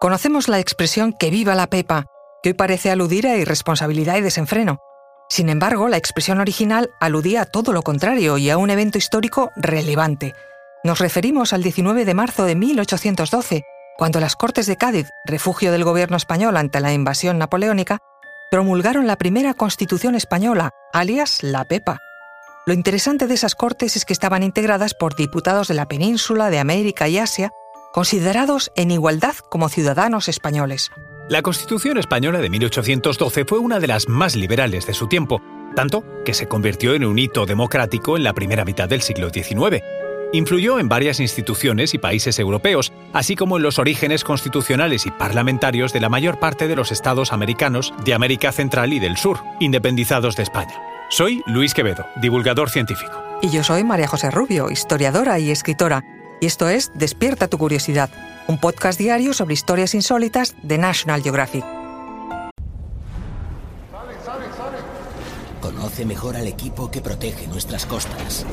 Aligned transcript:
Conocemos 0.00 0.46
la 0.46 0.60
expresión 0.60 1.12
que 1.12 1.28
viva 1.28 1.56
la 1.56 1.66
Pepa, 1.66 2.06
que 2.40 2.50
hoy 2.50 2.54
parece 2.54 2.92
aludir 2.92 3.26
a 3.26 3.36
irresponsabilidad 3.36 4.16
y 4.16 4.20
desenfreno. 4.20 4.78
Sin 5.28 5.48
embargo, 5.48 5.88
la 5.88 5.96
expresión 5.96 6.38
original 6.38 6.90
aludía 7.00 7.42
a 7.42 7.46
todo 7.46 7.72
lo 7.72 7.82
contrario 7.82 8.38
y 8.38 8.48
a 8.48 8.58
un 8.58 8.70
evento 8.70 8.96
histórico 8.96 9.50
relevante. 9.56 10.34
Nos 10.84 11.00
referimos 11.00 11.52
al 11.52 11.64
19 11.64 12.04
de 12.04 12.14
marzo 12.14 12.44
de 12.44 12.54
1812, 12.54 13.64
cuando 13.96 14.20
las 14.20 14.36
Cortes 14.36 14.66
de 14.66 14.76
Cádiz, 14.76 15.08
refugio 15.24 15.72
del 15.72 15.82
gobierno 15.82 16.16
español 16.16 16.56
ante 16.56 16.78
la 16.78 16.92
invasión 16.92 17.36
napoleónica, 17.36 17.98
promulgaron 18.52 19.08
la 19.08 19.16
primera 19.16 19.52
Constitución 19.52 20.14
española, 20.14 20.70
alias 20.92 21.42
la 21.42 21.64
Pepa. 21.64 21.98
Lo 22.66 22.72
interesante 22.72 23.26
de 23.26 23.34
esas 23.34 23.56
Cortes 23.56 23.96
es 23.96 24.04
que 24.04 24.12
estaban 24.12 24.44
integradas 24.44 24.94
por 24.94 25.16
diputados 25.16 25.66
de 25.66 25.74
la 25.74 25.88
península, 25.88 26.50
de 26.50 26.60
América 26.60 27.08
y 27.08 27.18
Asia, 27.18 27.50
considerados 27.92 28.70
en 28.76 28.90
igualdad 28.90 29.36
como 29.50 29.68
ciudadanos 29.68 30.28
españoles. 30.28 30.90
La 31.28 31.42
Constitución 31.42 31.98
española 31.98 32.40
de 32.40 32.48
1812 32.48 33.44
fue 33.44 33.58
una 33.58 33.80
de 33.80 33.86
las 33.86 34.08
más 34.08 34.34
liberales 34.34 34.86
de 34.86 34.94
su 34.94 35.08
tiempo, 35.08 35.42
tanto 35.76 36.02
que 36.24 36.32
se 36.32 36.48
convirtió 36.48 36.94
en 36.94 37.04
un 37.04 37.18
hito 37.18 37.44
democrático 37.44 38.16
en 38.16 38.24
la 38.24 38.32
primera 38.32 38.64
mitad 38.64 38.88
del 38.88 39.02
siglo 39.02 39.28
XIX. 39.30 39.82
Influyó 40.32 40.78
en 40.78 40.88
varias 40.88 41.20
instituciones 41.20 41.94
y 41.94 41.98
países 41.98 42.38
europeos, 42.38 42.92
así 43.12 43.36
como 43.36 43.56
en 43.56 43.62
los 43.62 43.78
orígenes 43.78 44.24
constitucionales 44.24 45.06
y 45.06 45.10
parlamentarios 45.10 45.92
de 45.92 46.00
la 46.00 46.08
mayor 46.08 46.38
parte 46.38 46.68
de 46.68 46.76
los 46.76 46.92
estados 46.92 47.32
americanos 47.32 47.94
de 48.04 48.14
América 48.14 48.52
Central 48.52 48.92
y 48.92 48.98
del 48.98 49.16
Sur, 49.16 49.38
independizados 49.60 50.36
de 50.36 50.42
España. 50.42 50.74
Soy 51.10 51.42
Luis 51.46 51.72
Quevedo, 51.72 52.06
divulgador 52.20 52.68
científico. 52.68 53.22
Y 53.40 53.50
yo 53.50 53.64
soy 53.64 53.84
María 53.84 54.08
José 54.08 54.30
Rubio, 54.30 54.70
historiadora 54.70 55.38
y 55.38 55.50
escritora. 55.50 56.04
Y 56.40 56.46
esto 56.46 56.68
es 56.68 56.90
Despierta 56.94 57.48
tu 57.48 57.58
curiosidad, 57.58 58.10
un 58.46 58.58
podcast 58.58 58.98
diario 58.98 59.32
sobre 59.32 59.54
historias 59.54 59.94
insólitas 59.94 60.54
de 60.62 60.78
National 60.78 61.22
Geographic. 61.22 61.64
Conoce 65.60 66.04
mejor 66.04 66.36
al 66.36 66.46
equipo 66.46 66.90
que 66.90 67.00
protege 67.00 67.46
nuestras 67.48 67.86
costas. 67.86 68.46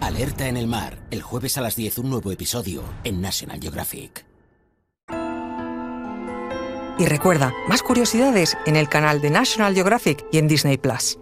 Alerta 0.00 0.48
en 0.48 0.56
el 0.56 0.66
mar, 0.66 0.98
el 1.10 1.22
jueves 1.22 1.58
a 1.58 1.60
las 1.60 1.76
10 1.76 1.98
un 1.98 2.10
nuevo 2.10 2.32
episodio 2.32 2.82
en 3.04 3.20
National 3.20 3.60
Geographic. 3.60 4.24
Y 6.98 7.06
recuerda, 7.06 7.54
más 7.66 7.82
curiosidades 7.82 8.58
en 8.66 8.76
el 8.76 8.88
canal 8.88 9.20
de 9.22 9.30
National 9.30 9.74
Geographic 9.74 10.26
y 10.32 10.38
en 10.38 10.48
Disney 10.48 10.76
Plus. 10.76 11.19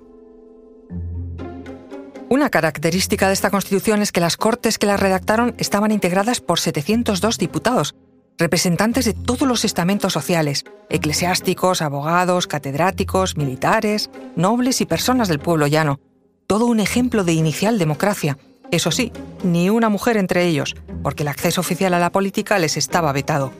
Una 2.30 2.50
característica 2.50 3.26
de 3.26 3.32
esta 3.32 3.50
Constitución 3.50 4.02
es 4.02 4.12
que 4.12 4.20
las 4.20 4.36
Cortes 4.36 4.78
que 4.78 4.86
la 4.86 4.98
redactaron 4.98 5.54
estaban 5.56 5.92
integradas 5.92 6.42
por 6.42 6.60
702 6.60 7.38
diputados, 7.38 7.94
representantes 8.36 9.06
de 9.06 9.14
todos 9.14 9.48
los 9.48 9.64
estamentos 9.64 10.12
sociales, 10.12 10.64
eclesiásticos, 10.90 11.80
abogados, 11.80 12.46
catedráticos, 12.46 13.38
militares, 13.38 14.10
nobles 14.36 14.82
y 14.82 14.86
personas 14.86 15.28
del 15.28 15.38
pueblo 15.38 15.66
llano. 15.68 16.00
Todo 16.46 16.66
un 16.66 16.80
ejemplo 16.80 17.24
de 17.24 17.32
inicial 17.32 17.78
democracia, 17.78 18.36
eso 18.70 18.90
sí, 18.90 19.10
ni 19.42 19.70
una 19.70 19.88
mujer 19.88 20.18
entre 20.18 20.44
ellos, 20.44 20.76
porque 21.02 21.22
el 21.22 21.28
acceso 21.28 21.62
oficial 21.62 21.94
a 21.94 21.98
la 21.98 22.12
política 22.12 22.58
les 22.58 22.76
estaba 22.76 23.10
vetado. 23.12 23.52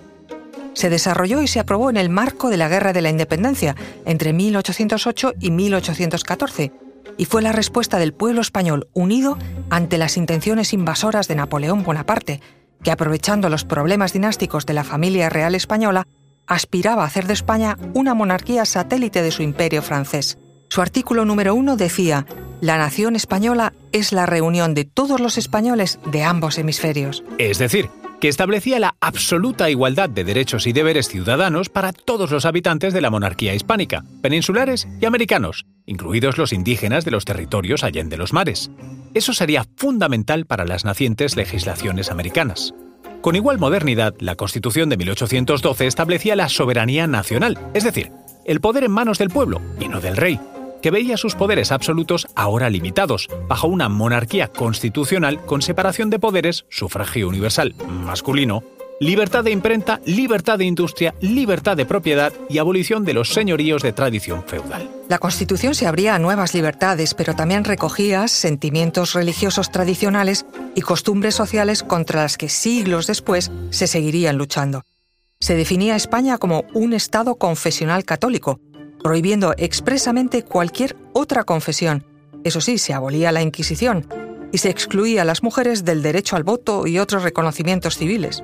Se 0.75 0.91
desarrolló 0.91 1.41
y 1.41 1.49
se 1.49 1.59
aprobó 1.59 1.89
en 1.89 1.97
el 1.97 2.11
marco 2.11 2.51
de 2.51 2.59
la 2.59 2.69
Guerra 2.69 2.93
de 2.93 3.01
la 3.01 3.09
Independencia, 3.09 3.75
entre 4.05 4.35
1808 4.35 5.33
y 5.41 5.51
1814, 5.53 6.73
y 7.19 7.27
fue 7.27 7.43
la 7.43 7.53
respuesta 7.53 7.99
del 7.99 8.15
pueblo 8.15 8.41
español 8.41 8.89
unido 8.95 9.37
ante 9.69 9.99
las 9.99 10.17
intenciones 10.17 10.73
invasoras 10.73 11.29
de 11.29 11.35
Napoleón 11.35 11.83
Bonaparte, 11.83 12.41
que 12.83 12.91
aprovechando 12.91 13.51
los 13.51 13.65
problemas 13.65 14.13
dinásticos 14.15 14.65
de 14.65 14.73
la 14.73 14.85
familia 14.85 15.29
real 15.29 15.55
española, 15.55 16.07
aspiraba 16.47 17.03
a 17.03 17.07
hacer 17.07 17.27
de 17.27 17.35
España 17.35 17.77
una 17.93 18.15
monarquía 18.15 18.65
satélite 18.65 19.21
de 19.21 19.33
su 19.33 19.43
imperio 19.43 19.83
francés. 19.83 20.39
Su 20.71 20.81
artículo 20.81 21.25
número 21.25 21.55
uno 21.55 21.77
decía, 21.77 22.25
la 22.61 22.79
nación 22.79 23.17
española 23.17 23.73
es 23.93 24.13
la 24.13 24.27
reunión 24.27 24.75
de 24.75 24.85
todos 24.85 25.21
los 25.21 25.39
españoles 25.39 25.99
de 26.11 26.23
ambos 26.23 26.57
hemisferios. 26.59 27.25
Es 27.39 27.59
decir, 27.59 27.91
que 28.21 28.29
establecía 28.29 28.79
la 28.79 28.95
absoluta 29.01 29.71
igualdad 29.71 30.09
de 30.09 30.25
derechos 30.25 30.67
y 30.67 30.73
deberes 30.73 31.09
ciudadanos 31.09 31.69
para 31.69 31.93
todos 31.93 32.31
los 32.31 32.45
habitantes 32.45 32.93
de 32.93 33.01
la 33.01 33.11
monarquía 33.11 33.55
hispánica, 33.55 34.05
peninsulares 34.23 34.89
y 35.01 35.07
americanos, 35.07 35.65
incluidos 35.89 36.39
los 36.39 36.53
indígenas 36.53 37.05
de 37.05 37.11
los 37.11 37.25
territorios 37.25 37.83
allende 37.83 38.17
los 38.17 38.33
mares. 38.33 38.71
Eso 39.15 39.33
sería 39.33 39.67
fundamental 39.77 40.47
para 40.47 40.65
las 40.65 40.85
nacientes 40.85 41.35
legislaciones 41.35 42.11
americanas. 42.11 42.75
Con 43.23 43.35
igual 43.35 43.59
modernidad, 43.59 44.15
la 44.21 44.37
Constitución 44.37 44.91
de 44.91 44.99
1812 44.99 45.87
establecía 45.87 46.37
la 46.37 46.49
soberanía 46.49 47.07
nacional, 47.07 47.59
es 47.75 47.85
decir, 47.85 48.13
el 48.45 48.61
poder 48.61 48.85
en 48.85 48.93
manos 48.93 49.19
del 49.19 49.31
pueblo 49.31 49.61
y 49.81 49.89
no 49.89 50.01
del 50.01 50.17
rey, 50.17 50.39
que 50.83 50.91
veía 50.91 51.17
sus 51.17 51.35
poderes 51.35 51.73
absolutos 51.73 52.29
ahora 52.37 52.71
limitados, 52.71 53.29
bajo 53.49 53.67
una 53.67 53.89
monarquía 53.89 54.49
constitucional 54.49 55.45
con 55.45 55.63
separación 55.63 56.11
de 56.11 56.19
poderes, 56.19 56.67
sufragio 56.69 57.29
universal 57.29 57.75
masculino, 57.89 58.63
libertad 59.01 59.45
de 59.45 59.51
imprenta, 59.53 60.01
libertad 60.05 60.59
de 60.59 60.65
industria, 60.65 61.15
libertad 61.21 61.77
de 61.77 61.87
propiedad 61.87 62.33
y 62.49 62.59
abolición 62.59 63.05
de 63.05 63.15
los 63.15 63.33
señoríos 63.33 63.83
de 63.83 63.93
tradición 63.93 64.43
feudal. 64.45 64.91
La 65.09 65.19
Constitución 65.19 65.75
se 65.75 65.87
abría 65.87 66.15
a 66.15 66.19
nuevas 66.19 66.55
libertades, 66.55 67.15
pero 67.15 67.35
también 67.35 67.65
recogía 67.65 68.29
sentimientos 68.29 69.13
religiosos 69.13 69.71
tradicionales 69.71 70.47
y 70.75 70.81
costumbres 70.81 71.35
sociales 71.35 71.83
contra 71.83 72.23
las 72.23 72.37
que 72.37 72.49
siglos 72.49 73.07
después 73.07 73.51
se 73.71 73.87
seguirían 73.87 74.37
luchando. 74.37 74.83
Se 75.41 75.55
definía 75.55 75.97
España 75.97 76.39
como 76.39 76.65
un 76.75 76.93
Estado 76.93 77.37
confesional 77.37 78.05
católico, 78.05 78.61
prohibiendo 79.03 79.55
expresamente 79.57 80.43
cualquier 80.43 80.97
otra 81.13 81.45
confesión. 81.45 82.05
Eso 82.43 82.61
sí, 82.61 82.79
se 82.79 82.93
abolía 82.93 83.31
la 83.31 83.43
Inquisición 83.43 84.07
y 84.53 84.59
se 84.59 84.71
excluía 84.71 85.23
a 85.23 85.25
las 85.25 85.43
mujeres 85.43 85.85
del 85.85 86.03
derecho 86.03 86.35
al 86.35 86.43
voto 86.43 86.87
y 86.87 86.99
otros 86.99 87.23
reconocimientos 87.23 87.97
civiles. 87.97 88.43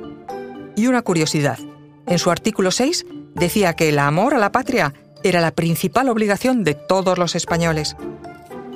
Y 0.76 0.86
una 0.86 1.02
curiosidad, 1.02 1.58
en 2.06 2.18
su 2.18 2.30
artículo 2.30 2.70
6 2.70 3.06
decía 3.34 3.74
que 3.74 3.88
el 3.88 3.98
amor 3.98 4.34
a 4.34 4.38
la 4.38 4.52
patria 4.52 4.94
era 5.22 5.40
la 5.40 5.52
principal 5.52 6.08
obligación 6.08 6.64
de 6.64 6.74
todos 6.74 7.18
los 7.18 7.34
españoles. 7.34 7.96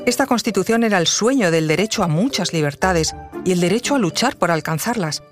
Esta 0.06 0.26
constitución 0.26 0.84
era 0.84 0.98
el 0.98 1.06
sueño 1.06 1.50
del 1.50 1.69
derecho 1.69 2.03
a 2.03 2.08
muchas 2.08 2.53
libertades 2.53 3.14
y 3.44 3.53
el 3.53 3.60
derecho 3.60 3.94
a 3.94 3.98
luchar 3.98 4.37
por 4.37 4.50
alcanzarlas. 4.50 5.22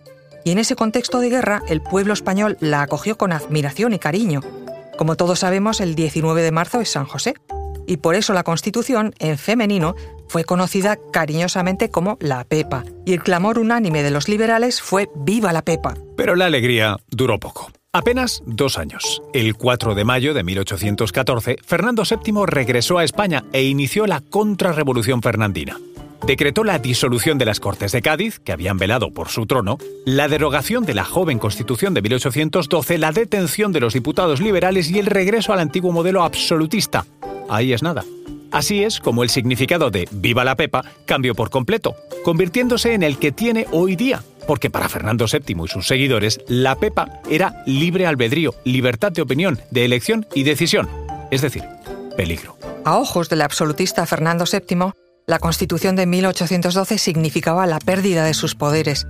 Y 0.44 0.50
en 0.50 0.58
ese 0.58 0.76
contexto 0.76 1.20
de 1.20 1.30
guerra, 1.30 1.62
el 1.68 1.80
pueblo 1.80 2.12
español 2.12 2.56
la 2.60 2.82
acogió 2.82 3.16
con 3.16 3.32
admiración 3.32 3.94
y 3.94 3.98
cariño, 3.98 4.42
como 4.96 5.16
todos 5.16 5.40
sabemos, 5.40 5.80
el 5.82 5.94
19 5.94 6.40
de 6.40 6.52
marzo 6.52 6.80
es 6.80 6.90
San 6.90 7.04
José, 7.04 7.34
y 7.86 7.98
por 7.98 8.14
eso 8.14 8.32
la 8.32 8.42
Constitución, 8.42 9.14
en 9.18 9.38
femenino, 9.38 9.94
fue 10.28 10.44
conocida 10.44 10.98
cariñosamente 11.12 11.90
como 11.90 12.18
la 12.20 12.44
Pepa, 12.44 12.84
y 13.04 13.12
el 13.12 13.22
clamor 13.22 13.58
unánime 13.58 14.02
de 14.02 14.10
los 14.10 14.28
liberales 14.28 14.80
fue 14.80 15.08
Viva 15.14 15.52
la 15.52 15.62
Pepa. 15.62 15.94
Pero 16.16 16.34
la 16.34 16.46
alegría 16.46 16.96
duró 17.08 17.38
poco. 17.38 17.70
Apenas 17.92 18.42
dos 18.44 18.76
años. 18.76 19.22
El 19.32 19.54
4 19.54 19.94
de 19.94 20.04
mayo 20.04 20.34
de 20.34 20.42
1814, 20.42 21.56
Fernando 21.64 22.02
VII 22.02 22.44
regresó 22.46 22.98
a 22.98 23.04
España 23.04 23.44
e 23.52 23.62
inició 23.62 24.06
la 24.06 24.20
contrarrevolución 24.20 25.22
fernandina 25.22 25.78
decretó 26.26 26.64
la 26.64 26.78
disolución 26.78 27.38
de 27.38 27.44
las 27.44 27.60
Cortes 27.60 27.92
de 27.92 28.02
Cádiz, 28.02 28.40
que 28.40 28.52
habían 28.52 28.78
velado 28.78 29.10
por 29.12 29.28
su 29.28 29.46
trono, 29.46 29.78
la 30.04 30.28
derogación 30.28 30.84
de 30.84 30.94
la 30.94 31.04
joven 31.04 31.38
Constitución 31.38 31.94
de 31.94 32.02
1812, 32.02 32.98
la 32.98 33.12
detención 33.12 33.72
de 33.72 33.80
los 33.80 33.94
diputados 33.94 34.40
liberales 34.40 34.90
y 34.90 34.98
el 34.98 35.06
regreso 35.06 35.52
al 35.52 35.60
antiguo 35.60 35.92
modelo 35.92 36.24
absolutista. 36.24 37.06
Ahí 37.48 37.72
es 37.72 37.82
nada. 37.82 38.04
Así 38.50 38.84
es 38.84 39.00
como 39.00 39.22
el 39.22 39.30
significado 39.30 39.90
de 39.90 40.08
Viva 40.10 40.44
la 40.44 40.56
Pepa 40.56 40.84
cambió 41.04 41.34
por 41.34 41.50
completo, 41.50 41.96
convirtiéndose 42.24 42.94
en 42.94 43.02
el 43.02 43.18
que 43.18 43.32
tiene 43.32 43.66
hoy 43.72 43.96
día, 43.96 44.22
porque 44.46 44.70
para 44.70 44.88
Fernando 44.88 45.26
VII 45.30 45.64
y 45.64 45.68
sus 45.68 45.86
seguidores, 45.86 46.40
la 46.46 46.76
Pepa 46.76 47.20
era 47.28 47.62
libre 47.66 48.06
albedrío, 48.06 48.54
libertad 48.64 49.12
de 49.12 49.22
opinión, 49.22 49.60
de 49.70 49.84
elección 49.84 50.26
y 50.34 50.44
decisión, 50.44 50.88
es 51.30 51.42
decir, 51.42 51.64
peligro. 52.16 52.56
A 52.84 52.96
ojos 52.98 53.28
del 53.28 53.42
absolutista 53.42 54.06
Fernando 54.06 54.44
VII, 54.50 54.92
la 55.26 55.40
Constitución 55.40 55.96
de 55.96 56.06
1812 56.06 56.98
significaba 56.98 57.66
la 57.66 57.80
pérdida 57.80 58.24
de 58.24 58.32
sus 58.32 58.54
poderes. 58.54 59.06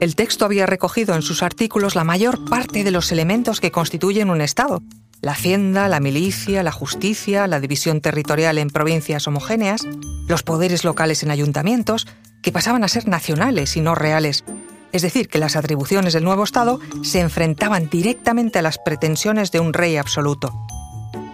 El 0.00 0.16
texto 0.16 0.44
había 0.44 0.66
recogido 0.66 1.14
en 1.14 1.22
sus 1.22 1.42
artículos 1.42 1.94
la 1.94 2.04
mayor 2.04 2.44
parte 2.46 2.82
de 2.82 2.90
los 2.90 3.12
elementos 3.12 3.60
que 3.60 3.70
constituyen 3.70 4.30
un 4.30 4.40
Estado. 4.40 4.82
La 5.22 5.32
hacienda, 5.32 5.88
la 5.88 6.00
milicia, 6.00 6.62
la 6.62 6.72
justicia, 6.72 7.46
la 7.46 7.60
división 7.60 8.00
territorial 8.00 8.56
en 8.56 8.70
provincias 8.70 9.26
homogéneas, 9.26 9.86
los 10.26 10.42
poderes 10.42 10.82
locales 10.82 11.22
en 11.22 11.30
ayuntamientos, 11.30 12.06
que 12.42 12.52
pasaban 12.52 12.84
a 12.84 12.88
ser 12.88 13.06
nacionales 13.06 13.76
y 13.76 13.82
no 13.82 13.94
reales. 13.94 14.44
Es 14.92 15.02
decir, 15.02 15.28
que 15.28 15.38
las 15.38 15.56
atribuciones 15.56 16.14
del 16.14 16.24
nuevo 16.24 16.42
Estado 16.42 16.80
se 17.02 17.20
enfrentaban 17.20 17.90
directamente 17.90 18.58
a 18.58 18.62
las 18.62 18.78
pretensiones 18.78 19.52
de 19.52 19.60
un 19.60 19.74
rey 19.74 19.98
absoluto. 19.98 20.54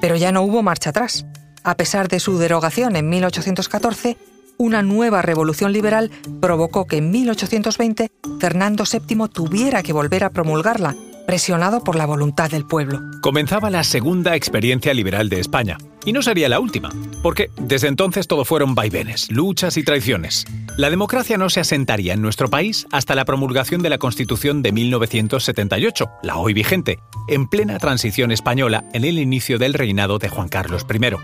Pero 0.00 0.16
ya 0.16 0.32
no 0.32 0.42
hubo 0.42 0.64
marcha 0.64 0.90
atrás. 0.90 1.24
A 1.62 1.76
pesar 1.76 2.08
de 2.08 2.18
su 2.18 2.38
derogación 2.38 2.96
en 2.96 3.08
1814, 3.08 4.16
una 4.58 4.82
nueva 4.82 5.22
revolución 5.22 5.72
liberal 5.72 6.10
provocó 6.40 6.86
que 6.86 6.96
en 6.96 7.10
1820 7.10 8.10
Fernando 8.40 8.84
VII 8.90 9.28
tuviera 9.28 9.82
que 9.82 9.92
volver 9.92 10.24
a 10.24 10.30
promulgarla, 10.30 10.96
presionado 11.26 11.82
por 11.82 11.96
la 11.96 12.06
voluntad 12.06 12.50
del 12.50 12.64
pueblo. 12.64 13.00
Comenzaba 13.20 13.70
la 13.70 13.84
segunda 13.84 14.36
experiencia 14.36 14.94
liberal 14.94 15.28
de 15.28 15.40
España. 15.40 15.78
Y 16.04 16.12
no 16.12 16.22
sería 16.22 16.48
la 16.48 16.60
última, 16.60 16.90
porque 17.22 17.50
desde 17.60 17.88
entonces 17.88 18.28
todo 18.28 18.44
fueron 18.44 18.76
vaivenes, 18.76 19.28
luchas 19.30 19.76
y 19.76 19.82
traiciones. 19.82 20.44
La 20.76 20.88
democracia 20.88 21.36
no 21.36 21.50
se 21.50 21.58
asentaría 21.58 22.14
en 22.14 22.22
nuestro 22.22 22.48
país 22.48 22.86
hasta 22.92 23.16
la 23.16 23.24
promulgación 23.24 23.82
de 23.82 23.90
la 23.90 23.98
Constitución 23.98 24.62
de 24.62 24.70
1978, 24.70 26.08
la 26.22 26.36
hoy 26.36 26.54
vigente, 26.54 27.00
en 27.26 27.48
plena 27.48 27.78
transición 27.78 28.30
española 28.30 28.84
en 28.92 29.04
el 29.04 29.18
inicio 29.18 29.58
del 29.58 29.74
reinado 29.74 30.18
de 30.18 30.28
Juan 30.28 30.48
Carlos 30.48 30.86
I. 30.88 31.16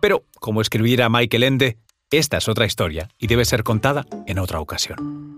Pero, 0.00 0.22
como 0.38 0.60
escribiera 0.60 1.08
Michael 1.08 1.42
Ende, 1.42 1.78
esta 2.10 2.38
es 2.38 2.48
otra 2.48 2.64
historia 2.64 3.08
y 3.18 3.26
debe 3.26 3.44
ser 3.44 3.64
contada 3.64 4.06
en 4.26 4.38
otra 4.38 4.60
ocasión. 4.60 5.37